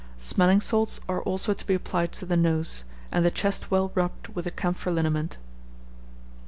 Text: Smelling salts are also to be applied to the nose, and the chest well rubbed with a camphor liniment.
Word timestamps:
Smelling 0.17 0.61
salts 0.61 0.99
are 1.07 1.21
also 1.21 1.53
to 1.53 1.63
be 1.63 1.75
applied 1.75 2.11
to 2.13 2.25
the 2.25 2.35
nose, 2.35 2.85
and 3.11 3.23
the 3.23 3.29
chest 3.29 3.69
well 3.69 3.91
rubbed 3.93 4.29
with 4.29 4.47
a 4.47 4.51
camphor 4.51 4.89
liniment. 4.89 5.37